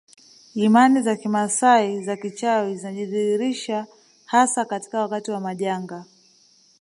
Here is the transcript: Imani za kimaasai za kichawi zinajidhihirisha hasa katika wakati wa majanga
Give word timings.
Imani 0.55 1.01
za 1.01 1.15
kimaasai 1.15 2.03
za 2.03 2.15
kichawi 2.17 2.75
zinajidhihirisha 2.77 3.87
hasa 4.25 4.65
katika 4.65 5.01
wakati 5.01 5.31
wa 5.31 5.39
majanga 5.39 6.05